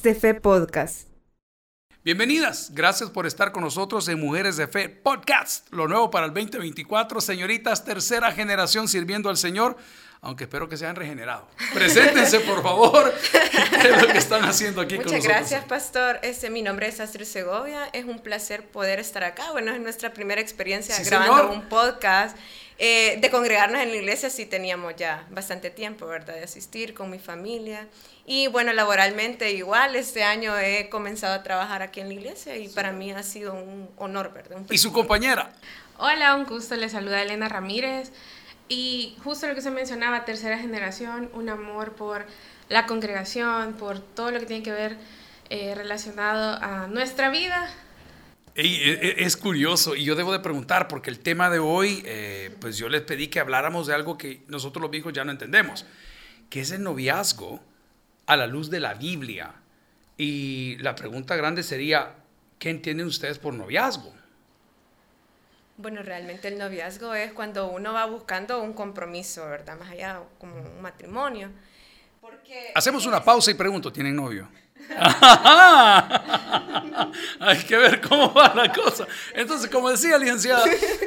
[0.00, 1.08] Mujeres de Fe Podcast.
[2.02, 6.32] Bienvenidas, gracias por estar con nosotros en Mujeres de Fe Podcast, lo nuevo para el
[6.32, 9.76] 2024, señoritas, tercera generación sirviendo al Señor,
[10.22, 11.46] aunque espero que se hayan regenerado.
[11.74, 13.12] Preséntense, por favor,
[13.82, 15.38] qué es lo que están haciendo aquí Muchas con nosotros.
[15.38, 16.18] gracias, pastor.
[16.22, 17.84] Este, mi nombre es Astrid Segovia.
[17.92, 19.50] Es un placer poder estar acá.
[19.52, 21.50] Bueno, es nuestra primera experiencia Sí, grabando señor.
[21.56, 22.36] un podcast.
[22.82, 26.34] Eh, de congregarnos en la iglesia sí teníamos ya bastante tiempo, ¿verdad?
[26.34, 27.86] De asistir con mi familia.
[28.24, 32.68] Y bueno, laboralmente igual, este año he comenzado a trabajar aquí en la iglesia y
[32.68, 34.56] para mí ha sido un honor, ¿verdad?
[34.56, 35.52] Un Y su compañera,
[35.98, 38.12] Hola, un gusto, les saluda Elena Ramírez.
[38.70, 42.24] Y justo lo que se mencionaba, tercera generación, un amor por
[42.70, 44.96] la congregación, por todo lo que tiene que ver
[45.50, 47.68] eh, relacionado a nuestra vida.
[48.54, 52.54] E- e- es curioso y yo debo de preguntar porque el tema de hoy, eh,
[52.60, 55.86] pues yo les pedí que habláramos de algo que nosotros los viejos ya no entendemos,
[56.48, 57.60] que es el noviazgo
[58.26, 59.54] a la luz de la Biblia.
[60.16, 62.14] Y la pregunta grande sería,
[62.58, 64.12] ¿qué entienden ustedes por noviazgo?
[65.78, 69.78] Bueno, realmente el noviazgo es cuando uno va buscando un compromiso, ¿verdad?
[69.78, 71.48] Más allá como un matrimonio.
[72.20, 74.46] Porque Hacemos una pausa y pregunto, ¿tienen novio?
[77.40, 79.06] Hay que ver cómo va la cosa.
[79.34, 80.64] Entonces, como decía licenciada,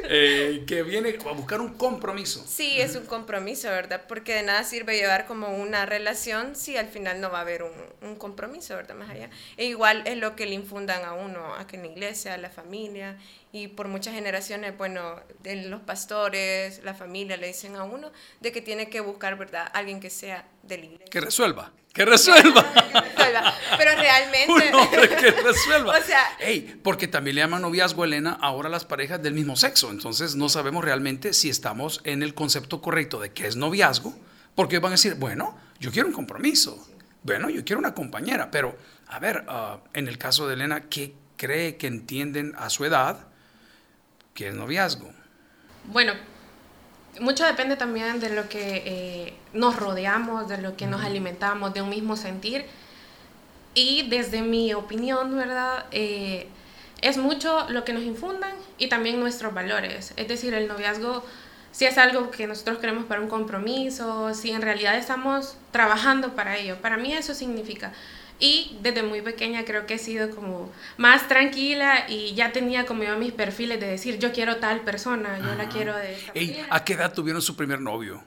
[0.08, 2.44] eh, que viene a buscar un compromiso.
[2.46, 4.02] Sí, es un compromiso, ¿verdad?
[4.08, 7.62] Porque de nada sirve llevar como una relación si al final no va a haber
[7.62, 7.72] un,
[8.02, 8.94] un compromiso, ¿verdad?
[8.94, 9.30] Más allá.
[9.56, 12.50] E igual es lo que le infundan a uno, aquí en la iglesia, a la
[12.50, 13.16] familia,
[13.54, 18.50] y por muchas generaciones, bueno, de los pastores, la familia le dicen a uno de
[18.50, 19.70] que tiene que buscar, ¿verdad?
[19.72, 21.06] Alguien que sea de la iglesia.
[21.08, 22.64] Que resuelva, que resuelva.
[23.78, 24.52] Pero realmente...
[24.52, 25.98] un hombre que resuelva.
[25.98, 29.90] O sea- Ey, porque también le llaman noviazgo, Elena, ahora las parejas del mismo sexo.
[29.90, 34.14] Entonces no sabemos realmente si estamos en el concepto correcto de qué es noviazgo,
[34.54, 36.86] porque van a decir, bueno, yo quiero un compromiso.
[37.22, 38.50] Bueno, yo quiero una compañera.
[38.50, 38.76] Pero,
[39.08, 43.26] a ver, ah, en el caso de Elena, ¿qué cree que entienden a su edad
[44.34, 45.10] que es noviazgo?
[45.86, 46.12] Bueno,
[47.20, 51.82] mucho depende también de lo que eh, nos rodeamos, de lo que nos alimentamos, de
[51.82, 52.66] un mismo sentir.
[53.74, 55.86] Y desde mi opinión, ¿verdad?
[55.90, 56.48] Eh,
[57.02, 60.14] es mucho lo que nos infundan y también nuestros valores.
[60.16, 61.24] Es decir, el noviazgo,
[61.72, 66.56] si es algo que nosotros queremos para un compromiso, si en realidad estamos trabajando para
[66.56, 66.76] ello.
[66.80, 67.92] Para mí eso significa.
[68.40, 73.04] Y desde muy pequeña creo que he sido como más tranquila y ya tenía como
[73.04, 76.66] yo mis perfiles de decir, yo quiero tal persona, yo la quiero de esta Ey.
[76.68, 78.24] ¿a qué edad tuvieron su primer novio?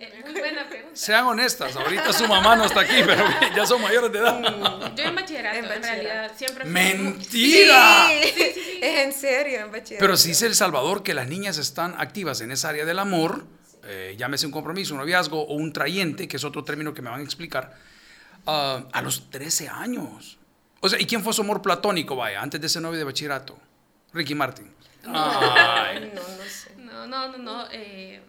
[0.00, 0.94] Eh, muy buena pregunta.
[0.96, 3.24] Sean honestas, ahorita su mamá no está aquí, pero
[3.56, 4.94] ya son mayores de edad.
[4.94, 5.80] Yo en bachillerato, En en, bachillerato.
[5.80, 8.06] realidad, siempre fui ¡Mentira!
[8.08, 9.98] Sí, es en serio, en bachillerato.
[9.98, 13.44] Pero sí dice El Salvador que las niñas están activas en esa área del amor,
[13.84, 17.10] eh, llámese un compromiso, un noviazgo o un trayente, que es otro término que me
[17.10, 17.74] van a explicar,
[18.46, 20.38] ah, a los 13 años.
[20.80, 23.58] O sea, ¿y quién fue su amor platónico, vaya, antes de ese novio de bachillerato?
[24.12, 24.72] Ricky Martin.
[25.06, 26.12] Ay.
[26.14, 26.74] No, no sé.
[26.76, 27.66] No, no, no, no.
[27.72, 28.20] eh,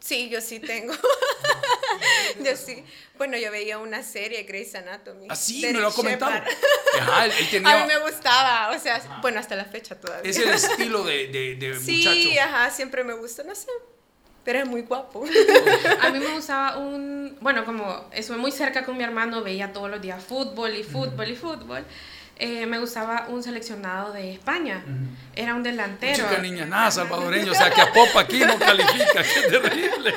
[0.00, 0.92] Sí, yo sí tengo.
[2.44, 2.84] yo sí.
[3.16, 5.26] Bueno, yo veía una serie, Grey's Anatomy.
[5.28, 6.32] Así Derek me lo ha comentado.
[6.32, 6.52] Shepard.
[7.00, 7.86] Ajá, él, él A mí tenía.
[7.86, 10.30] me gustaba, o sea, bueno, hasta la fecha todavía.
[10.30, 12.48] Es el estilo de, de, de sí, muchacho.
[12.48, 13.66] ajá, siempre me gustó, no sé.
[14.44, 15.24] Pero es muy guapo.
[16.00, 17.36] a mí me gustaba un.
[17.40, 21.28] Bueno, como estuve muy cerca con mi hermano, veía todos los días fútbol y fútbol
[21.28, 21.84] y fútbol.
[22.38, 24.84] Eh, me gustaba un seleccionado de España.
[25.34, 26.28] Era un delantero.
[26.28, 30.14] Chica niña, nada salvadoreño, o sea que a Popa aquí no califica, qué terrible.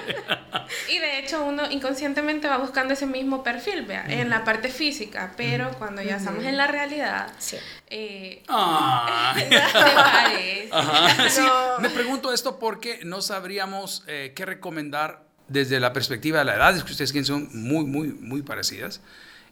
[0.89, 5.33] Y de hecho uno inconscientemente va buscando ese mismo perfil, vea, en la parte física,
[5.35, 7.57] pero cuando ya estamos en la realidad, Sí.
[7.89, 9.59] eh, parece.
[10.71, 11.41] Ajá, sí.
[11.41, 11.79] No.
[11.79, 16.75] Me pregunto esto porque no sabríamos eh, qué recomendar desde la perspectiva de la edad,
[16.77, 19.01] es que ustedes son muy, muy, muy parecidas.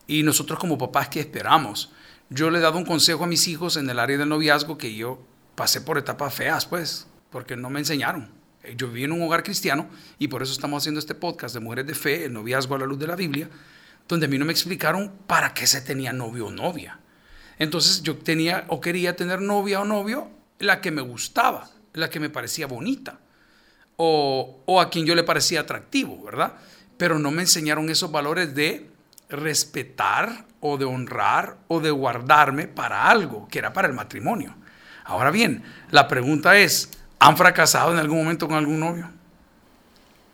[0.07, 1.91] Y nosotros como papás, ¿qué esperamos?
[2.29, 5.19] Yo le dado un consejo a mis hijos en el área del noviazgo que yo
[5.55, 8.31] pasé por etapas feas, pues, porque no me enseñaron.
[8.63, 9.89] Eh, Yo viví en un hogar cristiano
[10.19, 12.85] y por eso estamos haciendo este podcast de Mujeres de Fe, el noviazgo a la
[12.85, 13.49] luz de la Biblia,
[14.07, 16.99] donde a mí no me explicaron para qué se tenía novio o novia.
[17.57, 20.29] Entonces yo tenía o quería tener novia o novio
[20.59, 23.19] la que me gustaba, la que me parecía bonita
[23.97, 26.53] o, o a quien yo le parecía atractivo, ¿verdad?
[26.97, 28.89] Pero no me enseñaron esos valores de
[29.29, 34.55] respetar o de honrar o de guardarme para algo, que era para el matrimonio.
[35.05, 39.09] Ahora bien, la pregunta es, ¿han fracasado en algún momento con algún novio?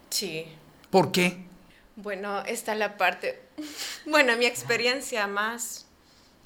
[0.10, 0.46] Sí.
[0.90, 1.46] ¿Por qué?
[1.96, 3.42] Bueno, está la parte,
[4.06, 5.88] bueno, mi experiencia más,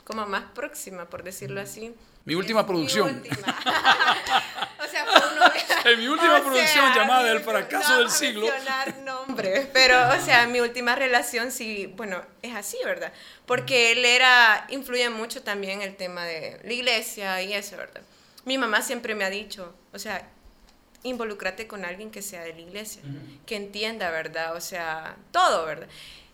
[0.03, 1.93] como más próxima, por decirlo así.
[2.25, 3.15] Mi última Es producción.
[3.15, 3.37] última.
[5.05, 5.91] fue novio.
[5.91, 8.47] en mi última O producción sea, llamada El fracaso no del siglo.
[8.47, 13.11] mencionar nombres, pero, o sea, mi última relación sí, bueno, es así, ¿verdad?
[13.45, 18.01] Porque él era, influye mucho también el tema de la iglesia y eso, ¿verdad?
[18.45, 20.27] Mi mamá siempre me ha dicho, o sea,
[21.03, 23.01] involúcrate con alguien que sea de la iglesia,
[23.45, 24.55] que entienda, ¿verdad?
[24.55, 25.87] O sea, todo, ¿verdad?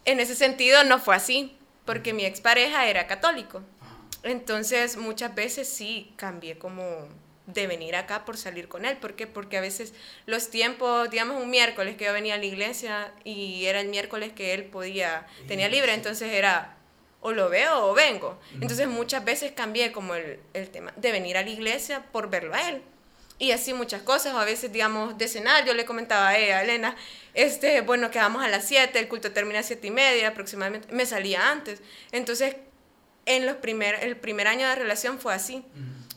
[0.06, 3.62] En ese sentido no fue así, porque mi expareja era católico.
[4.24, 7.08] Entonces, muchas veces sí cambié como
[7.48, 8.98] de venir acá por salir con él.
[8.98, 9.28] ¿Por qué?
[9.28, 9.94] Porque a veces
[10.26, 14.32] los tiempos, digamos un miércoles que yo venía a la iglesia y era el miércoles
[14.34, 16.78] que él podía, tenía libre, entonces era
[17.22, 18.40] o lo veo o vengo.
[18.62, 22.54] Entonces muchas veces cambié como el, el tema de venir a la iglesia por verlo
[22.54, 22.82] a él.
[23.38, 26.64] Y así muchas cosas, o a veces, digamos, de cenar, yo le comentaba a ella,
[26.64, 26.96] Elena,
[27.34, 31.06] este, bueno, quedamos a las 7, el culto termina a 7 y media aproximadamente, me
[31.06, 31.82] salía antes.
[32.14, 32.56] Entonces,
[33.26, 35.66] en los primer, el primer año de relación fue así.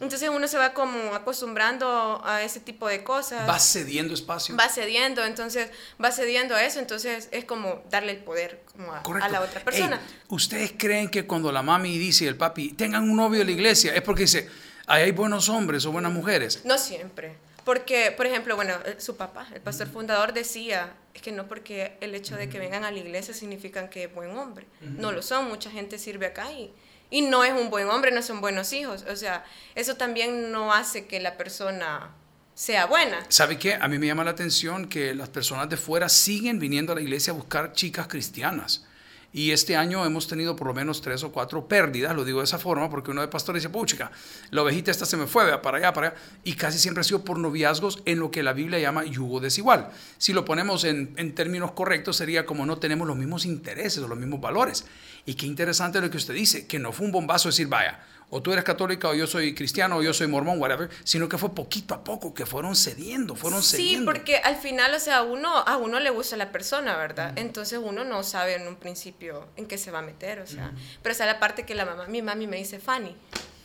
[0.00, 3.48] Entonces uno se va como acostumbrando a ese tipo de cosas.
[3.48, 4.56] Va cediendo espacio.
[4.56, 5.70] Va cediendo, entonces
[6.02, 9.96] va cediendo a eso, entonces es como darle el poder como a, la otra persona.
[9.96, 13.46] Ey, ¿Ustedes creen que cuando la mami dice y el papi tengan un novio de
[13.46, 14.48] la iglesia es porque dice,
[14.86, 16.64] ahí hay buenos hombres o buenas mujeres?
[16.64, 17.36] No siempre.
[17.64, 21.98] Porque, por ejemplo, bueno, eh, su papá, el pastor fundador, decía, es que no porque
[22.00, 24.66] el hecho de que vengan a la iglesia significan que es buen hombre.
[24.80, 26.72] No lo son, mucha gente sirve acá y,
[27.10, 29.04] y no es un buen hombre, no son buenos hijos.
[29.10, 29.44] O sea,
[29.74, 32.10] eso también no hace que la persona
[32.54, 33.24] sea buena.
[33.28, 33.74] ¿Sabe qué?
[33.74, 37.00] A mí me llama la atención que las personas de fuera siguen viniendo a la
[37.00, 38.84] iglesia a buscar chicas cristianas.
[39.32, 42.44] Y este año hemos tenido por lo menos tres o cuatro pérdidas, lo digo de
[42.44, 44.10] esa forma, porque uno de pastores dice, puchica,
[44.50, 46.16] la ovejita esta se me fue, vea, para allá, para allá.
[46.44, 49.90] Y casi siempre ha sido por noviazgos en lo que la Biblia llama yugo desigual.
[50.16, 54.08] Si lo ponemos en, en términos correctos, sería como no tenemos los mismos intereses o
[54.08, 54.86] los mismos valores.
[55.26, 58.42] Y qué interesante lo que usted dice, que no fue un bombazo decir, vaya, o
[58.42, 61.54] tú eres católica o yo soy cristiano o yo soy mormón, whatever, sino que fue
[61.54, 64.12] poquito a poco que fueron cediendo, fueron Sí, cediendo.
[64.12, 67.32] porque al final, o sea, uno, a uno le gusta la persona, ¿verdad?
[67.38, 70.72] Entonces uno no sabe en un principio en qué se va a meter, o sea.
[71.02, 73.16] Pero esa es la parte que la mamá, mi mami me dice, Fanny,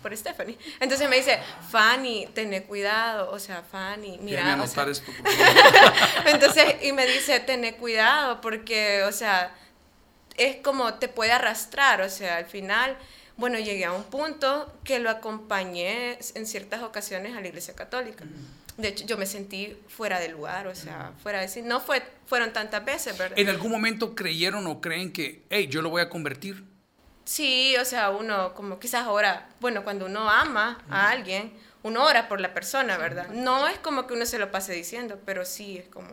[0.01, 0.57] por Stephanie.
[0.79, 1.39] Entonces me dice,
[1.69, 4.41] Fanny, tené cuidado, o sea, Fanny, mira.
[4.41, 5.11] O sea, anotar esto.
[6.25, 9.53] Entonces, y me dice, tené cuidado, porque, o sea,
[10.37, 12.97] es como te puede arrastrar, o sea, al final,
[13.37, 18.25] bueno, llegué a un punto que lo acompañé en ciertas ocasiones a la iglesia católica.
[18.77, 21.61] De hecho, yo me sentí fuera de lugar, o sea, fuera de sí.
[21.61, 23.37] No fue, fueron tantas veces, ¿verdad?
[23.37, 26.63] ¿En algún momento creyeron o creen que, hey, yo lo voy a convertir?
[27.25, 31.53] Sí, o sea, uno como quizás ahora, bueno, cuando uno ama a alguien,
[31.83, 33.29] uno ora por la persona, ¿verdad?
[33.29, 36.09] No es como que uno se lo pase diciendo, pero sí es como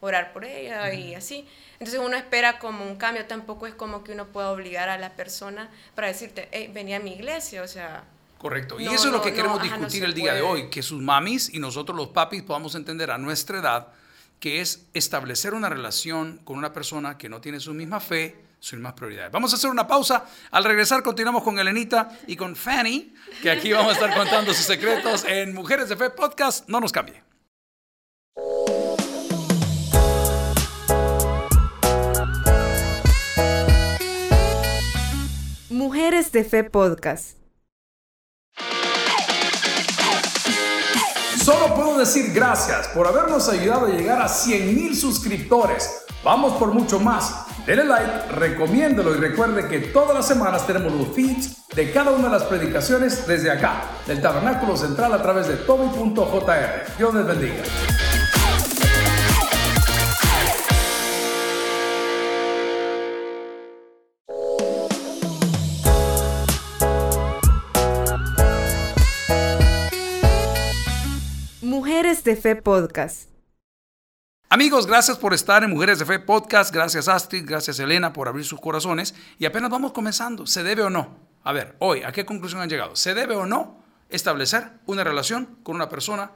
[0.00, 1.46] orar por ella y así.
[1.74, 5.14] Entonces uno espera como un cambio, tampoco es como que uno pueda obligar a la
[5.14, 8.04] persona para decirte, hey, vení a mi iglesia, o sea,
[8.40, 8.80] Correcto.
[8.80, 11.02] Y No, eso es lo que queremos no discutir el día de hoy, que sus
[11.02, 13.88] mamis y nosotros los papis podamos entender a nuestra edad
[14.40, 18.72] que es establecer una relación con una persona que no tiene su misma fe, sus
[18.72, 19.30] mismas prioridades.
[19.30, 20.24] Vamos a hacer una pausa.
[20.50, 23.12] Al regresar continuamos con Elenita y con Fanny,
[23.42, 26.66] que aquí vamos a estar contando sus secretos en Mujeres de Fe Podcast.
[26.66, 27.29] No nos cambie.
[35.80, 37.38] Mujeres de Fe Podcast.
[41.42, 46.04] Solo puedo decir gracias por habernos ayudado a llegar a 100 mil suscriptores.
[46.22, 47.46] Vamos por mucho más.
[47.64, 52.24] Denle like, recomiéndelo y recuerde que todas las semanas tenemos los feeds de cada una
[52.24, 56.98] de las predicaciones desde acá, del Tabernáculo Central a través de toby.jr.
[56.98, 57.62] Dios les bendiga.
[72.30, 73.28] De Fe Podcast.
[74.48, 76.72] Amigos, gracias por estar en Mujeres de Fe Podcast.
[76.72, 79.16] Gracias Astrid, gracias Elena por abrir sus corazones.
[79.40, 80.46] Y apenas vamos comenzando.
[80.46, 81.18] ¿Se debe o no?
[81.42, 82.94] A ver, hoy, ¿a qué conclusión han llegado?
[82.94, 86.30] ¿Se debe o no establecer una relación con una persona,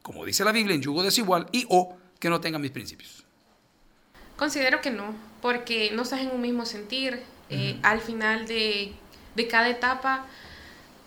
[0.00, 3.26] como dice la Biblia, en yugo desigual y o que no tenga mis principios?
[4.38, 7.22] Considero que no, porque no estás en un mismo sentir.
[7.50, 8.94] eh, al final de,
[9.34, 10.24] de cada etapa,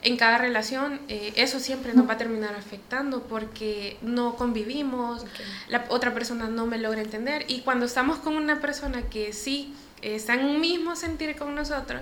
[0.04, 5.25] en cada relación, eh, eso siempre nos va a terminar afectando porque no convivimos,
[5.68, 7.46] la otra persona no me logra entender.
[7.48, 11.56] Y cuando estamos con una persona que sí eh, está en un mismo sentir con
[11.56, 12.01] nosotros,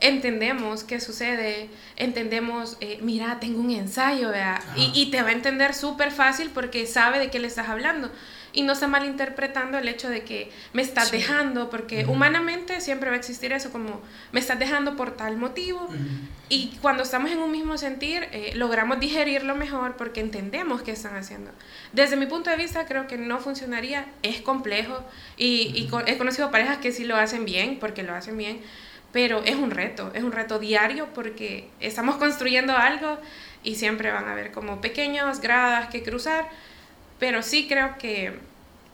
[0.00, 5.32] entendemos qué sucede, entendemos, eh, mira, tengo un ensayo, vea, y, y, te va a
[5.32, 8.10] entender súper fácil porque sabe de qué le estás hablando
[8.54, 13.16] y no está malinterpretando el hecho de que me estás dejando, porque humanamente siempre va
[13.16, 15.88] a existir eso como me estás dejando por tal motivo.
[16.48, 21.16] Y cuando estamos en un mismo sentir, eh, logramos digerirlo mejor porque entendemos qué están
[21.16, 21.50] haciendo.
[21.92, 25.04] Desde mi punto de vista, creo que no funcionaría, es complejo
[25.36, 28.60] y, y he conocido parejas que sí lo hacen bien, porque lo hacen bien,
[29.12, 33.18] pero es un reto, es un reto diario porque estamos construyendo algo
[33.64, 36.48] y siempre van a haber como pequeñas gradas que cruzar
[37.24, 38.38] pero sí creo que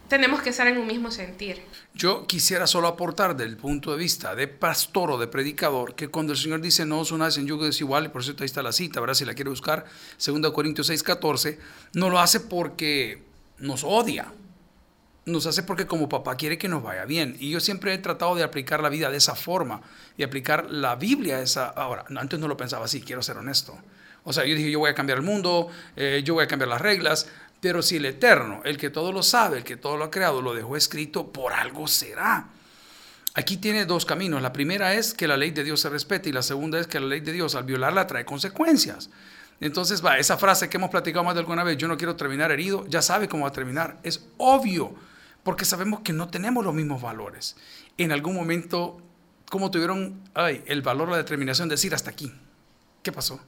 [0.06, 1.60] tenemos que estar en un mismo sentir.
[1.94, 6.32] Yo quisiera solo aportar del punto de vista de pastor o de predicador que cuando
[6.32, 8.70] el Señor dice no os unáis en yugo desigual, y por eso ahí está la
[8.70, 9.14] cita, ¿verdad?
[9.14, 9.84] Si la quiere buscar,
[10.24, 11.58] 2 Corintios 6, 14,
[11.94, 13.24] no lo hace porque
[13.58, 14.32] nos odia,
[15.26, 17.36] nos hace porque como papá quiere que nos vaya bien.
[17.40, 19.82] Y yo siempre he tratado de aplicar la vida de esa forma
[20.16, 21.66] y aplicar la Biblia esa.
[21.66, 23.76] Ahora, antes no lo pensaba así, quiero ser honesto.
[24.22, 26.68] O sea, yo dije, yo voy a cambiar el mundo, eh, yo voy a cambiar
[26.68, 27.28] las reglas,
[27.60, 30.40] pero si el Eterno, el que todo lo sabe, el que todo lo ha creado,
[30.40, 32.48] lo dejó escrito, por algo será.
[33.34, 34.42] Aquí tiene dos caminos.
[34.42, 36.98] La primera es que la ley de Dios se respete y la segunda es que
[36.98, 39.10] la ley de Dios al violarla trae consecuencias.
[39.60, 42.50] Entonces, va, esa frase que hemos platicado más de alguna vez, yo no quiero terminar
[42.50, 43.98] herido, ya sabe cómo va a terminar.
[44.02, 44.94] Es obvio,
[45.42, 47.56] porque sabemos que no tenemos los mismos valores.
[47.98, 49.02] En algún momento,
[49.50, 52.32] ¿cómo tuvieron ay, el valor, la determinación de decir hasta aquí?
[53.02, 53.38] ¿Qué pasó?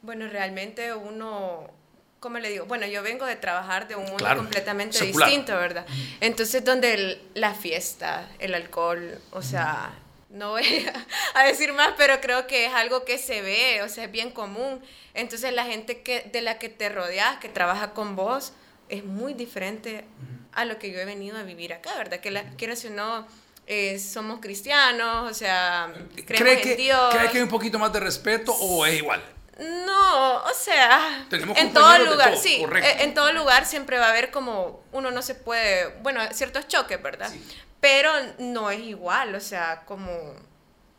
[0.00, 1.77] Bueno, realmente uno
[2.20, 2.66] ¿cómo le digo?
[2.66, 5.86] Bueno, yo vengo de trabajar de un mundo completamente distinto, ¿verdad?
[6.20, 9.92] Entonces, donde la fiesta, el alcohol, o sea,
[10.30, 10.86] no voy
[11.34, 14.30] a, decir más, pero creo que es algo que se ve, o sea, es bien
[14.30, 14.80] común.
[15.14, 18.52] Entonces, la gente que, de la que te rodeas, que trabaja con vos,
[18.88, 20.04] es muy diferente
[20.52, 22.20] a lo que yo he venido a vivir acá, ¿verdad?
[22.20, 23.26] Que la, quieras o no...
[23.70, 25.92] Eh, somos cristianos, o sea,
[26.24, 27.14] creemos que, en Dios.
[27.14, 29.22] ¿Cree que hay un poquito más de respeto o es igual?
[29.58, 34.30] No, o sea, en todo lugar, sí, eh, en todo lugar siempre va a haber
[34.30, 37.32] como uno no se puede, bueno, ciertos choques, ¿verdad?
[37.80, 40.08] Pero no es igual, o sea, como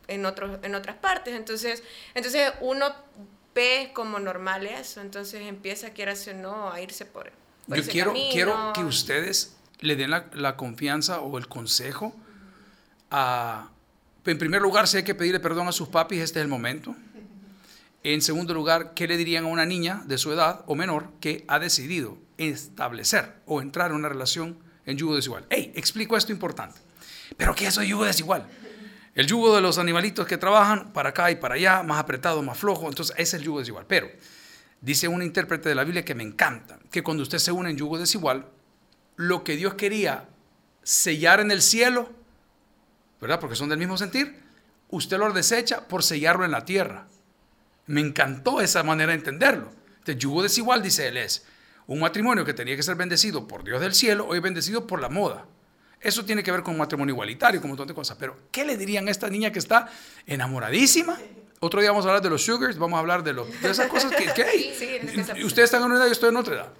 [0.08, 2.94] en otros en otras partes, entonces, entonces uno
[3.56, 7.32] ve como normal eso, entonces empieza quiera o no a irse por,
[7.68, 12.14] Yo quiero quiero que ustedes le den la, la confianza o el consejo
[13.10, 13.70] a
[14.26, 16.96] en primer lugar, si hay que pedirle perdón a sus papis, este es el momento.
[18.04, 21.44] En segundo lugar, ¿qué le dirían a una niña de su edad o menor que
[21.50, 25.46] ha decidido establecer o entrar en una relación en yugo desigual?
[25.50, 25.74] ¡Ey!
[25.76, 26.80] Explico esto importante.
[27.36, 28.48] ¿Pero qué es eso de yugo desigual?
[29.16, 32.58] El yugo de los animalitos que trabajan para acá y para allá, más apretado, más
[32.58, 33.86] flojo, entonces ese es el yugo desigual.
[33.86, 34.10] Pero
[34.80, 37.78] dice un intérprete de la Biblia que me encanta, que cuando usted se une en
[37.78, 38.48] yugo desigual,
[39.18, 40.30] lo que Dios quería
[40.84, 42.10] sellar en el cielo,
[43.20, 43.42] ¿verdad?
[43.42, 44.40] Porque son del mismo sentir,
[44.88, 47.09] usted lo desecha por sellarlo en la tierra.
[47.90, 49.72] Me encantó esa manera de entenderlo.
[50.06, 51.44] El yugo desigual, dice él, es
[51.88, 55.10] un matrimonio que tenía que ser bendecido por Dios del cielo, hoy bendecido por la
[55.10, 55.48] moda.
[56.00, 58.16] Eso tiene que ver con un matrimonio igualitario, con un montón de cosas.
[58.20, 59.90] Pero, ¿qué le dirían a esta niña que está
[60.28, 61.18] enamoradísima?
[61.62, 64.12] Otro día vamos a hablar de los sugars, vamos a hablar de, de esas cosas
[64.12, 65.44] que, hay.
[65.44, 66.74] Ustedes están en una edad, yo estoy en otra edad.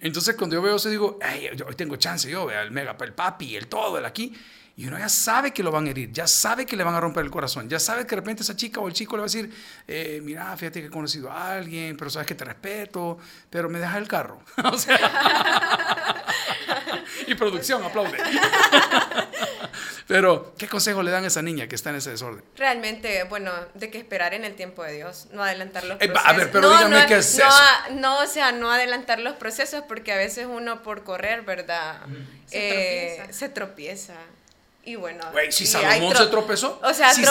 [0.00, 1.18] Entonces, cuando yo veo eso, digo,
[1.66, 4.32] hoy tengo chance, yo, el mega, el papi, el todo, el aquí.
[4.74, 7.00] Y uno ya sabe que lo van a herir, ya sabe que le van a
[7.00, 9.24] romper el corazón, ya sabe que de repente esa chica o el chico le va
[9.24, 9.52] a decir,
[9.86, 13.18] eh, mira, fíjate que he conocido a alguien, pero sabes que te respeto,
[13.50, 14.40] pero me deja el carro.
[14.64, 14.98] o sea,
[17.26, 18.16] y producción, aplaude.
[20.08, 22.42] pero, ¿qué consejo le dan a esa niña que está en ese desorden?
[22.56, 26.24] Realmente, bueno, de que esperar en el tiempo de Dios, no adelantar los procesos.
[26.24, 27.94] Eh, a ver, pero dígame qué es no, eso.
[27.96, 32.00] No, o sea, no adelantar los procesos porque a veces uno por correr, ¿verdad?
[32.46, 34.14] Se, eh, se tropieza.
[34.84, 37.24] Y bueno, si Salomón se tropezó, o sea, si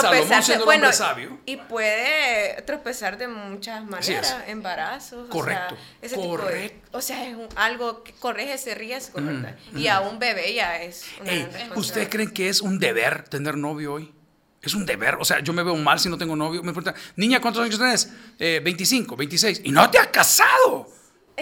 [0.64, 1.38] bueno, sabio.
[1.46, 6.98] Y puede tropezar de muchas maneras, embarazos, correcto, o sea, correcto.
[6.98, 9.58] o sea, es algo que corrige ese riesgo, ¿verdad?
[9.76, 13.94] Y a un bebé ya es una ¿Usted cree que es un deber tener novio
[13.94, 14.14] hoy?
[14.62, 16.62] Es un deber, o sea, yo me veo mal si no tengo novio.
[16.62, 18.12] Me preguntan, niña, ¿cuántos años tienes?
[18.38, 19.62] Eh, 25, 26.
[19.64, 20.88] Y no te has casado.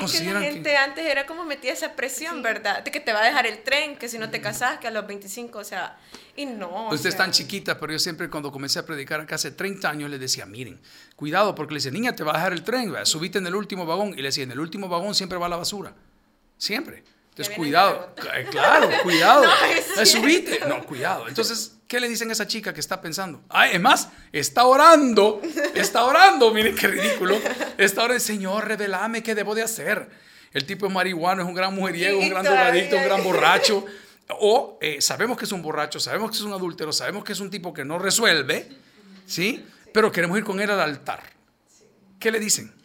[0.06, 2.84] Es que la gente antes era como metía esa presión, ¿verdad?
[2.84, 4.92] De que te va a dejar el tren, que si no te casas, que a
[4.92, 5.98] los 25, o sea,
[6.36, 6.90] y no.
[6.90, 10.10] Usted es tan chiquita, pero yo siempre cuando comencé a predicar acá hace 30 años
[10.10, 10.80] le decía, miren,
[11.16, 13.86] cuidado, porque le decía, niña, te va a dejar el tren, subite en el último
[13.86, 14.14] vagón.
[14.14, 15.94] Y le decía, en el último vagón siempre va la basura.
[16.58, 17.04] Siempre.
[17.40, 18.14] Entonces, cuidado.
[18.36, 19.46] Eh, claro, cuidado.
[19.96, 20.60] no, es subite.
[20.68, 21.26] No, cuidado.
[21.30, 23.42] Entonces, ¿qué le dicen a esa chica que está pensando?
[23.48, 25.42] Ay, es más, está orando.
[25.74, 26.54] Está orando.
[26.54, 27.40] Miren qué ridículo.
[27.78, 30.10] Está orando, Señor, revelame qué debo de hacer.
[30.52, 33.86] El tipo es marihuano, es un gran mujeriego, un gran drogadicto, un gran borracho.
[34.42, 37.40] O eh, sabemos que es un borracho, sabemos que es un adúltero, sabemos que es
[37.40, 38.68] un tipo que no resuelve.
[39.26, 39.66] ¿sí?
[39.94, 41.24] Pero queremos ir con él al altar.
[42.20, 42.79] ¿Qué le dicen?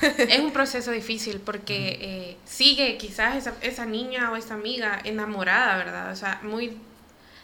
[0.18, 5.76] es un proceso difícil porque eh, sigue quizás esa, esa, niña o esa amiga enamorada,
[5.76, 6.12] ¿verdad?
[6.12, 6.76] O sea, muy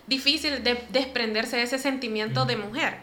[0.07, 2.99] difícil de desprenderse de ese sentimiento de mujer.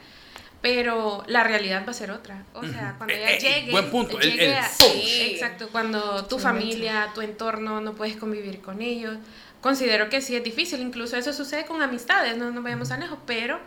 [0.61, 2.43] Pero la realidad va a ser otra.
[2.53, 3.71] O sea, cuando ella Eh, eh, llegue.
[3.71, 4.91] buen punto, el- llegue el a- punch.
[4.91, 5.69] sí, exacto.
[5.71, 9.17] Cuando tu familia, tu entorno, no puedes convivir con ellos.
[9.59, 10.79] Considero que sí es difícil.
[10.81, 13.17] Incluso eso sucede con amistades, no nos vayamos a lejos.
[13.25, 13.59] Pero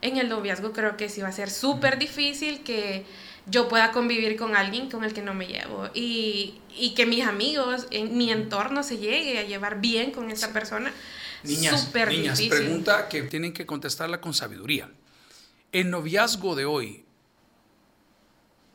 [0.00, 3.04] en el noviazgo creo que sí va a ser súper difícil que
[3.46, 5.88] yo pueda convivir con alguien con el que no me llevo.
[5.94, 10.52] Y, y que mis amigos, en mi entorno, se llegue a llevar bien con esa
[10.52, 10.92] persona.
[11.42, 12.64] Niñas, súper niñas difícil.
[12.64, 14.90] pregunta que tienen que contestarla con sabiduría.
[15.72, 17.04] ¿El noviazgo de hoy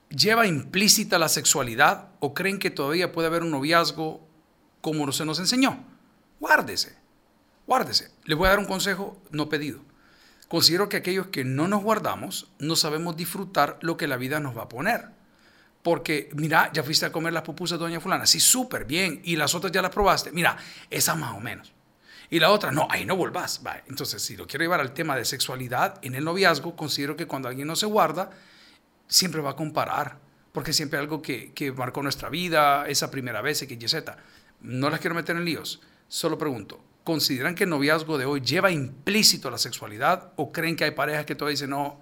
[0.10, 4.28] lleva implícita la sexualidad o creen que todavía puede haber un noviazgo
[4.82, 5.86] como se nos enseñó?
[6.40, 6.98] Guárdese,
[7.66, 8.12] guárdese.
[8.26, 9.87] Les voy a dar un consejo no pedido.
[10.48, 14.58] Considero que aquellos que no nos guardamos no sabemos disfrutar lo que la vida nos
[14.58, 15.10] va a poner.
[15.84, 18.26] Porque, mira, ya fuiste a comer las pupusas Doña Fulana.
[18.26, 19.22] Sí, súper bien.
[19.24, 20.32] Y las otras ya las probaste.
[20.32, 20.58] Mira,
[20.90, 21.74] esas más o menos.
[22.30, 23.62] Y la otra, no, ahí no volvás.
[23.66, 23.82] Va.
[23.88, 27.48] Entonces, si lo quiero llevar al tema de sexualidad en el noviazgo, considero que cuando
[27.48, 28.32] alguien no se guarda,
[29.08, 30.20] siempre va a comparar.
[30.52, 34.18] Porque siempre algo que, que marcó nuestra vida, esa primera vez, X, Y, Z.
[34.62, 35.82] No las quiero meter en líos.
[36.10, 40.84] Solo pregunto, ¿consideran que el noviazgo de hoy lleva implícito la sexualidad o creen que
[40.84, 42.02] hay parejas que todavía dicen, no,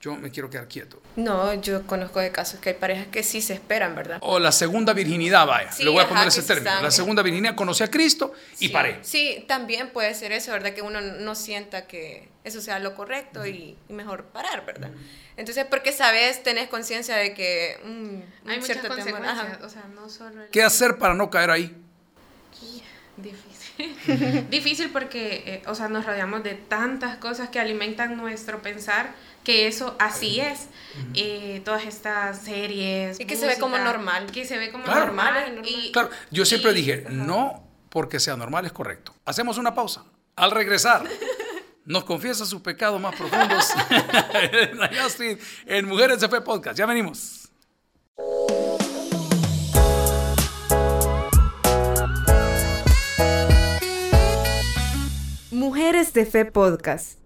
[0.00, 1.02] yo me quiero quedar quieto?
[1.16, 4.16] No, yo conozco de casos que hay parejas que sí se esperan, ¿verdad?
[4.22, 6.70] O la segunda virginidad, vaya, Sí, le voy a poner ese se término.
[6.70, 8.98] están- La segunda virginidad conocí a Cristo y sí, paré.
[9.02, 10.72] Sí, también puede ser eso, ¿verdad?
[10.72, 14.90] Que uno no sienta que eso sea lo correcto y, y mejor parar, ¿verdad?
[15.36, 19.38] Entonces, porque sabes, tenés conciencia de que mm, Hay un muchas consecuencias.
[19.38, 19.58] ajá.
[19.66, 20.48] O sea, no solo el...
[20.48, 21.76] ¿Qué hacer para no caer ahí?
[23.18, 23.45] Difícil.
[24.50, 29.14] Difícil porque, eh, o sea, nos rodeamos de tantas cosas que alimentan nuestro pensar
[29.44, 30.68] que eso así es.
[31.14, 33.20] Eh, todas estas series.
[33.20, 34.26] Y que se ve como normal.
[34.32, 35.06] Que se ve como Claro.
[35.06, 35.34] normal.
[35.54, 35.68] Normal.
[35.68, 37.14] Y, Claro, yo siempre y- dije, ajá.
[37.14, 39.14] no porque sea normal es correcto.
[39.24, 40.04] Hacemos una pausa.
[40.34, 41.04] Al regresar,
[41.84, 43.68] nos confiesa sus pecados más profundos
[45.66, 46.76] en Mujeres de Fe Podcast.
[46.78, 47.45] Ya venimos.
[55.56, 57.18] Mujeres de Fe Podcast.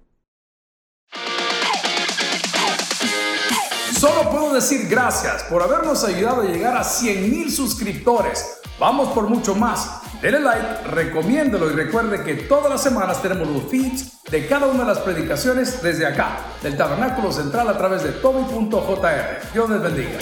[3.98, 8.60] Solo puedo decir gracias por habernos ayudado a llegar a 100 mil suscriptores.
[8.78, 10.02] Vamos por mucho más.
[10.22, 14.84] Denle like, recomiéndelo y recuerde que todas las semanas tenemos los feeds de cada una
[14.84, 19.52] de las predicaciones desde acá, del Tabernáculo Central a través de toby.jr.
[19.52, 20.18] Dios les bendiga.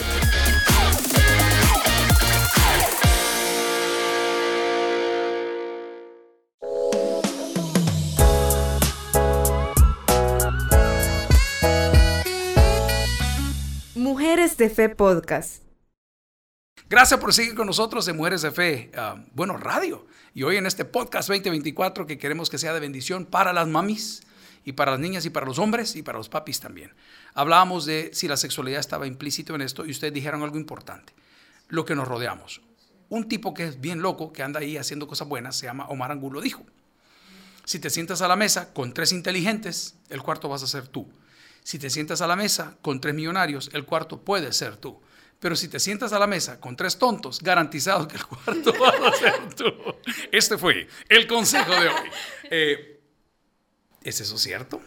[14.59, 15.63] De Fe Podcast.
[16.91, 20.05] Gracias por seguir con nosotros en Mujeres de Fe, ah, bueno, radio.
[20.35, 24.25] Y hoy en este podcast 2024 que queremos que sea de bendición para las mamis
[24.65, 26.93] y para las niñas y para los hombres y para los papis también.
[27.35, 31.13] Hablábamos de si la sexualidad estaba implícito en esto y ustedes dijeron algo importante,
[31.69, 32.61] lo que nos rodeamos.
[33.11, 36.11] Un tipo que es bien loco, que anda ahí haciendo cosas buenas, se llama Omar
[36.11, 36.67] Angulo, dijo,
[37.65, 41.09] si te sientas a la mesa con tres inteligentes, el cuarto vas a ser tú.
[41.69, 45.03] Si te sientas a la mesa con tres millonarios, el cuarto puede ser tú.
[45.39, 48.95] Pero si te sientas a la mesa con tres tontos, garantizado que el cuarto vas
[48.99, 49.67] a ser tú.
[50.33, 52.11] Este fue el consejo de hoy.
[52.45, 53.01] Eh,
[54.03, 54.81] ¿Es eso cierto?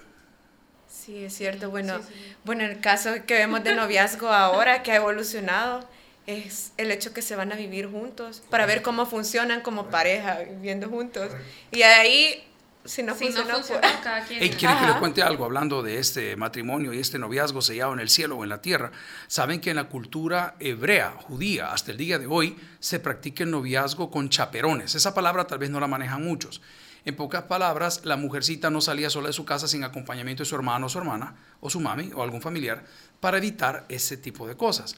[0.89, 1.69] Sí, es cierto.
[1.69, 2.35] Bueno, Sí, sí.
[2.45, 5.87] bueno, el caso que vemos de noviazgo ahora, que ha evolucionado,
[6.25, 10.39] es el hecho que se van a vivir juntos para ver cómo funcionan como pareja
[10.39, 11.31] viviendo juntos.
[11.71, 12.43] Y ahí,
[12.85, 14.39] si no Si no funciona, funciona, pues- cada quien.
[14.41, 14.99] Hey, ¿Quieren que les Ajá.
[14.99, 18.49] cuente algo hablando de este matrimonio y este noviazgo sellado en el cielo o en
[18.49, 18.91] la tierra?
[19.27, 23.51] Saben que en la cultura hebrea, judía, hasta el día de hoy, se practica el
[23.51, 24.95] noviazgo con chaperones.
[24.95, 26.61] Esa palabra tal vez no la manejan muchos.
[27.03, 30.55] En pocas palabras, la mujercita no salía sola de su casa sin acompañamiento de su
[30.55, 32.85] hermano o su hermana, o su mami, o algún familiar,
[33.19, 34.95] para evitar ese tipo de cosas.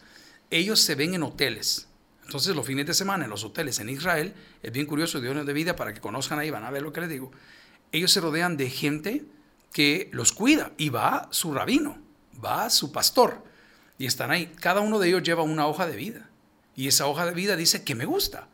[0.49, 1.87] Ellos se ven en hoteles.
[2.25, 5.53] Entonces, los fines de semana en los hoteles en Israel, es bien curioso, Dios de
[5.53, 7.31] vida, para que conozcan ahí, van a ver lo que les digo.
[7.93, 9.23] Ellos se rodean de gente
[9.71, 11.97] que los cuida y va su rabino,
[12.43, 13.41] va su pastor
[13.97, 14.51] y están ahí.
[14.59, 16.29] Cada uno de ellos lleva una hoja de vida
[16.75, 18.49] y esa hoja de vida dice que me gusta.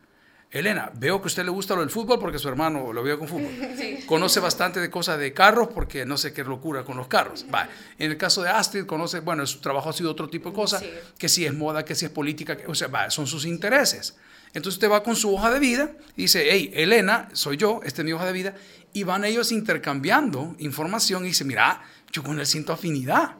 [0.52, 3.18] Elena, veo que a usted le gusta lo del fútbol porque su hermano lo veo
[3.20, 3.50] con fútbol.
[4.06, 7.46] Conoce bastante de cosas de carros porque no sé qué locura con los carros.
[7.54, 7.68] Va.
[7.98, 10.80] En el caso de Astrid, conoce, bueno, su trabajo ha sido otro tipo de cosas,
[10.82, 10.90] Sí.
[11.18, 14.16] que si es moda, que si es política, que- o sea, va, son sus intereses.
[14.48, 18.02] Entonces usted va con su hoja de vida y dice, hey, Elena, soy yo, esta
[18.02, 18.54] es mi hoja de vida,
[18.92, 23.36] y van ellos intercambiando información y dice, mira, yo con él siento afinidad.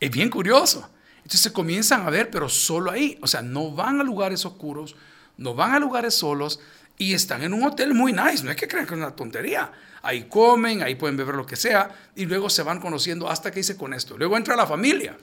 [0.00, 0.88] Es bien curioso.
[1.18, 3.18] Entonces se comienzan a ver, pero solo ahí.
[3.20, 4.96] O sea, no van a lugares oscuros,
[5.36, 6.60] no van a lugares solos
[6.96, 8.44] y están en un hotel muy nice.
[8.44, 9.72] No es que crean que es una tontería.
[10.02, 13.60] Ahí comen, ahí pueden beber lo que sea y luego se van conociendo hasta que
[13.60, 14.16] hice con esto.
[14.16, 15.16] Luego entra la familia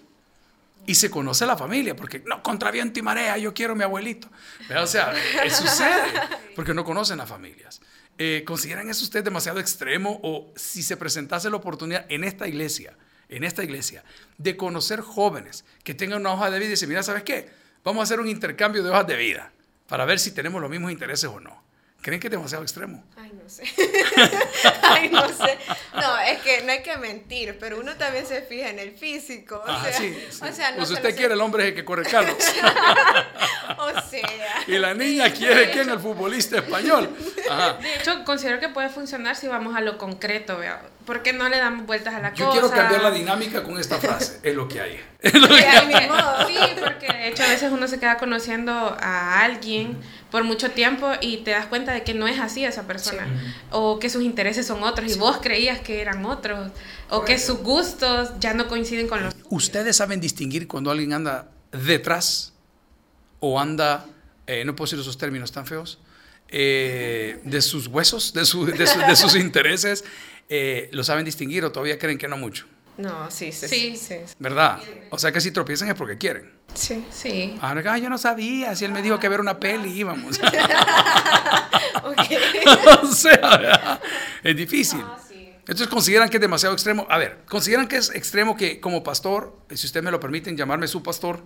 [0.86, 3.84] y se conoce la familia, porque no, contra viento y marea, yo quiero a mi
[3.84, 4.30] abuelito.
[4.80, 5.14] O sea,
[5.44, 6.22] eso sucede,
[6.56, 7.82] porque no conocen las familias.
[8.18, 12.98] Eh, ¿Consideran eso usted demasiado extremo o si se presentase la oportunidad en esta iglesia,
[13.28, 14.04] en esta iglesia,
[14.38, 17.50] de conocer jóvenes que tengan una hoja de vida y decir, mira, ¿sabes qué?
[17.84, 19.52] Vamos a hacer un intercambio de hojas de vida
[19.88, 21.65] para ver si tenemos los mismos intereses o no.
[22.06, 23.04] ¿Creen que es demasiado extremo?
[23.18, 23.64] Ay, no sé.
[24.84, 25.58] Ay, no sé.
[25.96, 29.64] No, es que no hay que mentir, pero uno también se fija en el físico.
[29.66, 30.40] O sea, sí, sí.
[30.48, 32.36] O sea, no pues usted se- quiere el hombre que corre carros.
[33.78, 34.30] O sea.
[34.68, 37.10] y la niña quiere que en el futbolista español.
[37.50, 37.74] Ajá.
[37.82, 40.82] De hecho, considero que puede funcionar si vamos a lo concreto, ¿vea?
[41.08, 42.52] Porque no le damos vueltas a la Yo cosa.
[42.60, 44.40] quiero cambiar la dinámica con esta frase.
[44.44, 45.04] Es lo que hay.
[45.26, 45.32] Sí,
[45.68, 46.48] ay, ni modo.
[46.48, 49.98] Sí, porque de hecho a veces uno se queda conociendo a alguien
[50.30, 53.28] por mucho tiempo y te das cuenta de que no es así esa persona.
[53.72, 56.72] O que sus intereses son otros y vos creías que eran otros.
[57.10, 61.50] O que sus gustos ya no coinciden con los ¿Ustedes saben distinguir cuando alguien anda
[61.72, 62.54] detrás
[63.40, 64.06] o anda,
[64.48, 66.00] eh, no puedo decir esos términos tan feos,
[66.50, 70.04] eh, de sus huesos, de, su- de su- de sus intereses?
[70.50, 72.66] Eh, ¿Lo saben distinguir o todavía creen que no mucho?
[72.98, 73.68] No, sí, sí.
[73.68, 73.98] Sí.
[73.98, 74.16] Sí.
[74.40, 74.80] ¿Verdad?
[75.10, 76.52] O sea que si tropiezan es porque quieren.
[76.74, 77.04] sí.
[77.12, 77.56] Sí.
[77.62, 80.40] Ah, yo no sabía, si él me dijo que ver una peli íbamos.
[82.04, 83.04] Ok.
[83.04, 84.02] o sea, ¿verdad?
[84.44, 85.04] es difícil.
[85.68, 87.08] Entonces consideran que es demasiado extremo.
[87.10, 90.88] A ver, consideran que es extremo que como pastor, si ustedes me lo permiten llamarme
[90.88, 91.42] su pastor,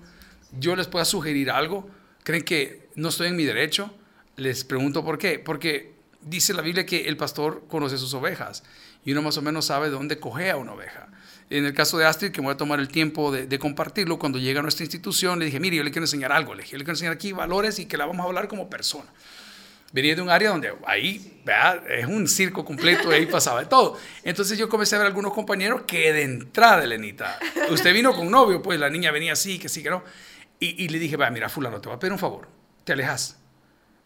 [0.60, 1.90] yo les pueda sugerir algo.
[2.24, 3.94] ¿Creen que no estoy en mi derecho?
[4.36, 5.40] Les pregunto por qué.
[5.40, 8.64] Porque dice la Biblia que el pastor conoce sus ovejas
[9.06, 11.08] y uno más o menos sabe dónde coge a una oveja.
[11.50, 14.20] En el caso de Astrid, que me voy a tomar el tiempo de, de compartirlo,
[14.20, 16.74] cuando llega a nuestra institución, le dije, mire, yo le quiero enseñar algo, le dije,
[16.74, 19.10] yo le quiero enseñar aquí valores y que la vamos a hablar como persona
[19.92, 21.82] venía de un área donde ahí ¿verdad?
[21.92, 23.98] es un circo completo, ahí pasaba de todo.
[24.24, 27.40] Entonces yo comencé a ver algunos compañeros que de entrada, Elenita,
[27.72, 30.04] usted vino con novio, pues la niña venía así, que sí, que no.
[30.60, 32.48] Y, y le dije, va, mira, fulano, te voy a pedir un favor,
[32.84, 33.38] te alejas.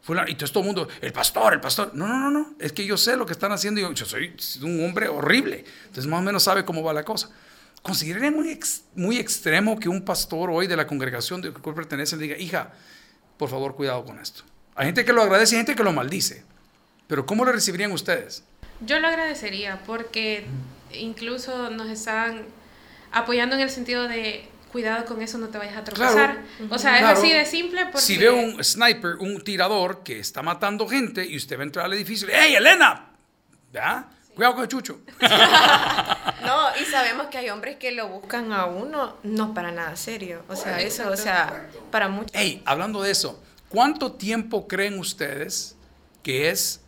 [0.01, 1.91] Fulano, y todo el mundo, el pastor, el pastor.
[1.95, 4.05] No, no, no, no, es que yo sé lo que están haciendo y yo, yo
[4.05, 5.63] soy un hombre horrible.
[5.85, 7.29] Entonces más o menos sabe cómo va la cosa.
[7.81, 12.17] Consideraría muy, ex- muy extremo que un pastor hoy de la congregación de cual pertenece
[12.17, 12.73] le diga, hija,
[13.37, 14.43] por favor, cuidado con esto.
[14.75, 16.43] Hay gente que lo agradece y hay gente que lo maldice.
[17.07, 18.43] Pero ¿cómo lo recibirían ustedes?
[18.81, 20.45] Yo lo agradecería porque
[20.93, 22.43] incluso nos están
[23.11, 26.39] apoyando en el sentido de cuidado con eso, no te vayas a tropezar.
[26.71, 27.13] O sea, Claro.
[27.13, 27.99] es así de simple porque...
[28.01, 31.85] Si ve un sniper, un tirador que está matando gente y usted va a entrar
[31.85, 33.09] al edificio, ¡Hey, Elena!
[33.71, 34.09] ¿Ya?
[34.33, 34.99] Cuidado con el chucho.
[36.43, 40.43] No, y sabemos que hay hombres que lo buscan a uno no para nada serio.
[40.49, 42.31] O sea, eso, o sea, para muchos.
[42.33, 43.41] Hey, hablando de eso,
[43.73, 45.75] ¿cuánto tiempo creen ustedes
[46.21, 46.79] que es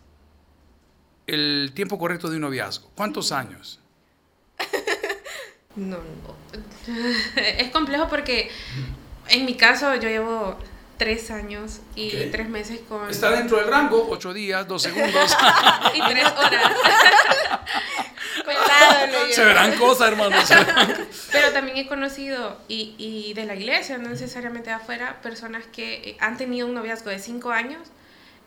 [1.26, 2.92] el tiempo correcto de un noviazgo?
[2.96, 3.80] ¿Cuántos años?
[5.76, 6.94] No, no.
[7.36, 8.50] es complejo porque
[9.28, 10.56] en mi caso yo llevo
[10.98, 13.10] tres años y tres meses con...
[13.10, 15.36] Está dentro del rango, ocho días, dos segundos.
[15.94, 16.72] y tres horas.
[19.32, 20.46] Se verán cosas, hermanos.
[21.32, 25.96] Pero también he conocido, y, y de la iglesia, no necesariamente de afuera, personas que
[25.96, 27.82] eh, han tenido un noviazgo de cinco años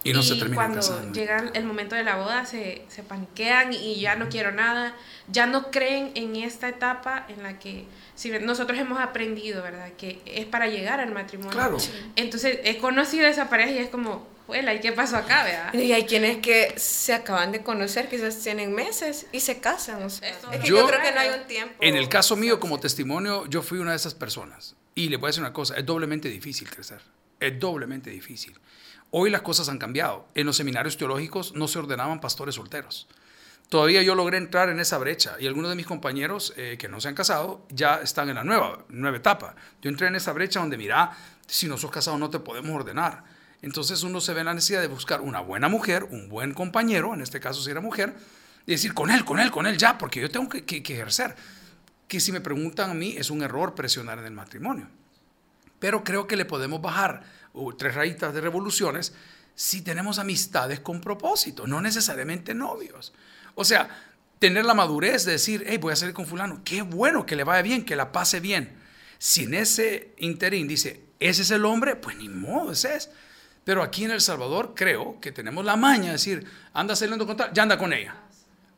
[0.05, 1.13] Y no se terminan cuando casando.
[1.13, 4.95] llega el momento de la boda se, se paniquean y ya no quiero nada,
[5.31, 7.85] ya no creen en esta etapa en la que
[8.15, 9.93] si nosotros hemos aprendido, ¿verdad?
[9.99, 11.53] Que es para llegar al matrimonio.
[11.53, 11.79] Claro.
[12.17, 15.75] Entonces he conocido a esa pareja y es como, huela, ¿y qué pasó acá, verdad?
[15.75, 20.03] Y hay quienes que se acaban de conocer, quizás tienen meses y se casan.
[20.03, 21.75] o sea, es que Yo- yo, creo que no hay un tiempo.
[21.81, 24.75] En el caso mío, como testimonio, yo fui una de esas personas.
[24.95, 27.01] Y le voy a decir una cosa, es doblemente difícil crecer.
[27.41, 28.59] Es doblemente difícil.
[29.11, 30.29] Hoy las cosas han cambiado.
[30.35, 33.09] En los seminarios teológicos no se ordenaban pastores solteros.
[33.69, 37.01] Todavía yo logré entrar en esa brecha y algunos de mis compañeros eh, que no
[37.01, 39.55] se han casado ya están en la nueva, nueva etapa.
[39.83, 41.13] Yo entré en esa brecha donde, mira,
[41.47, 43.25] si no sos casado no te podemos ordenar.
[43.61, 47.13] Entonces uno se ve en la necesidad de buscar una buena mujer, un buen compañero,
[47.13, 48.15] en este caso si era mujer,
[48.67, 50.95] y decir, con él, con él, con él ya, porque yo tengo que, que- que
[50.95, 51.35] ejercer.
[52.07, 54.89] Que si me preguntan a mí, es un error presionar en el matrimonio.
[55.79, 59.15] Pero creo que le podemos bajar uh, tres rayitas de revoluciones
[59.55, 63.13] si tenemos amistades con propósito, no necesariamente novios.
[63.55, 63.89] O sea,
[64.39, 67.43] tener la madurez de decir, hey, voy a salir con fulano, qué bueno, que le
[67.43, 68.77] vaya bien, que la pase bien.
[69.19, 73.11] Si en ese interín dice, ese es el hombre, pues ni modo, ese es.
[73.65, 77.37] Pero aquí en El Salvador creo que tenemos la maña de decir, anda saliendo con
[77.37, 78.15] tal, ya anda con ella.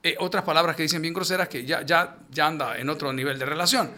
[0.03, 3.39] eh, otras palabras que dicen bien groseras que ya, ya, ya anda en otro nivel
[3.39, 3.91] de relación.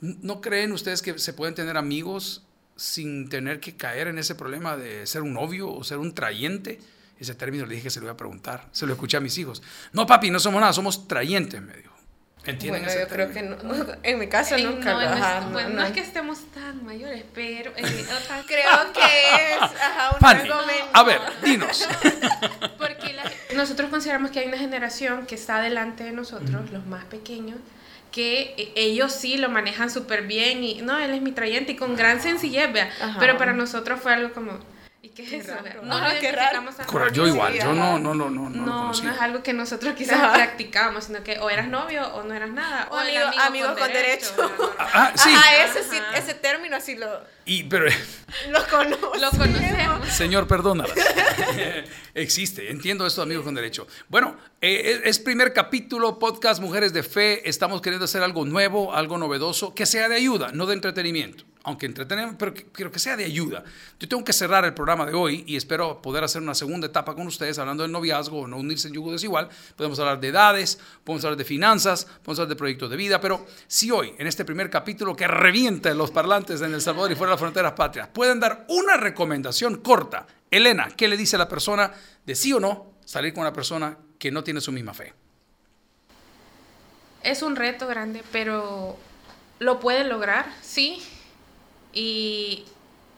[0.00, 2.42] ¿No creen ustedes que se pueden tener amigos
[2.80, 6.78] sin tener que caer en ese problema de ser un novio o ser un trayente?
[7.18, 8.68] Ese término le dije que se lo iba a preguntar.
[8.72, 9.62] Se lo escuché a mis hijos.
[9.92, 11.94] No, papi, no somos nada, somos trayentes, me dijo.
[12.46, 13.56] ¿Entienden bueno, yo creo que no,
[14.02, 17.70] en mi caso nunca no, lo, ajá, no, no, es que estemos tan mayores, pero
[17.76, 17.82] eh,
[18.46, 20.48] creo que es ajá, un Fanny,
[20.94, 21.86] a ver, dinos.
[22.78, 27.04] Porque la, nosotros consideramos que hay una generación que está delante de nosotros, los más
[27.04, 27.58] pequeños,
[28.10, 31.76] que e, ellos sí lo manejan súper bien y no, él es mi trayente y
[31.76, 32.90] con gran sencillez, vea.
[33.18, 34.79] Pero para nosotros fue algo como ¿Y
[35.24, 35.56] qué es eso?
[35.82, 36.62] No Ajá, qué raro.
[37.12, 40.32] yo igual, yo no, no, no, no, no, no, no es algo que nosotros quizás
[40.32, 42.88] practicamos, sino que o eras novio o no eras nada.
[42.90, 44.34] O, amigo, amigos con, derecho.
[44.36, 44.74] derecho.
[44.78, 45.30] Ah, sí.
[45.34, 47.22] Ajá, ese, sí, ese término así lo...
[47.44, 47.86] Y, pero...
[48.50, 49.20] Lo conocemos.
[49.20, 50.08] Lo conocemos.
[50.08, 50.94] Señor, perdónala.
[52.14, 53.88] Existe, entiendo esto, amigos con derecho.
[54.08, 57.48] Bueno, eh, es primer capítulo, podcast Mujeres de Fe.
[57.48, 61.86] Estamos queriendo hacer algo nuevo, algo novedoso, que sea de ayuda, no de entretenimiento aunque
[61.86, 63.64] entretenemos, pero quiero que sea de ayuda.
[63.98, 67.14] Yo tengo que cerrar el programa de hoy y espero poder hacer una segunda etapa
[67.14, 69.48] con ustedes hablando del noviazgo o no unirse en yugo desigual.
[69.76, 73.46] Podemos hablar de edades, podemos hablar de finanzas, podemos hablar de proyectos de vida, pero
[73.66, 77.30] si hoy, en este primer capítulo que revienta los parlantes en El Salvador y fuera
[77.30, 81.48] de las fronteras patrias, pueden dar una recomendación corta, Elena, ¿qué le dice a la
[81.48, 81.92] persona
[82.24, 85.12] de sí o no salir con una persona que no tiene su misma fe?
[87.22, 88.96] Es un reto grande, pero
[89.58, 91.02] lo puede lograr, sí
[91.92, 92.64] y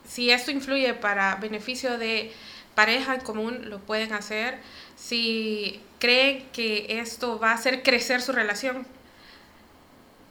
[0.07, 2.33] si esto influye para beneficio de
[2.75, 4.59] pareja en común, lo pueden hacer.
[4.97, 8.87] Si creen que esto va a hacer crecer su relación,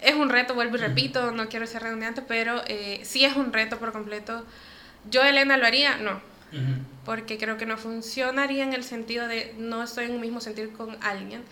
[0.02, 3.54] es un reto, vuelvo y repito, no quiero ser redundante, pero eh, sí es un
[3.54, 4.46] reto por completo.
[5.10, 5.98] ¿Yo, Elena, lo haría?
[5.98, 6.22] No.
[7.06, 10.74] Porque creo que no funcionaría en el sentido de no estoy en un mismo sentir
[10.74, 11.44] con alguien.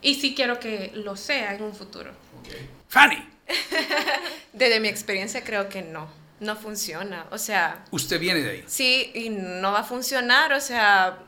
[0.00, 2.12] Y sí quiero que lo sea en un futuro.
[2.88, 3.16] Fanny.
[4.52, 7.26] Desde mi experiencia creo que no no funciona.
[7.30, 7.84] O sea...
[7.90, 8.64] Usted viene de ahí.
[8.66, 10.52] Sí, y no va a funcionar.
[10.52, 11.18] O sea,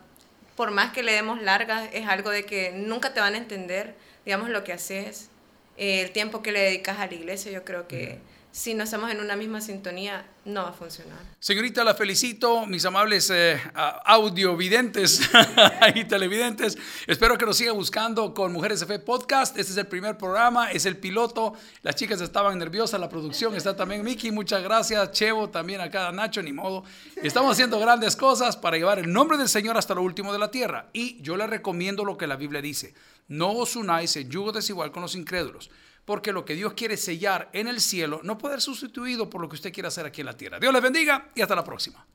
[0.55, 3.95] por más que le demos largas, es algo de que nunca te van a entender,
[4.25, 5.31] digamos, lo que haces.
[5.77, 8.19] el tiempo que le dedicas a la iglesia, yo creo que
[8.57, 11.19] si no estamos en una misma sintonía, no va a funcionar.
[11.39, 15.21] Señorita, la felicito, mis amables eh, audiovidentes
[15.95, 16.79] y televidentes.
[17.07, 19.59] Espero que nos siga buscando con Mujeres de Fe Podcast.
[19.59, 21.53] Este es el primer programa, es el piloto.
[21.83, 24.31] Las chicas estaban nerviosas, la producción está también Miki.
[24.31, 26.83] Muchas gracias, Chevo, también acá Nacho, ni modo.
[27.23, 30.51] Estamos haciendo grandes cosas para llevar el nombre del Señor hasta lo último de la
[30.51, 30.89] tierra.
[30.95, 32.95] Y yo le recomiendo lo que la Biblia dice.
[33.29, 35.71] No os unáis en yugo desigual con los incrédulos
[36.07, 39.49] porque lo que Dios quiere sellar en el cielo no puede ser sustituido por lo
[39.51, 40.59] que usted quiere hacer aquí en la tierra.
[40.59, 42.07] Dios les bendiga y hasta la próxima.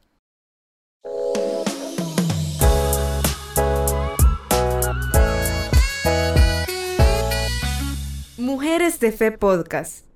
[8.38, 10.11] Mujeres de Fe Podcast.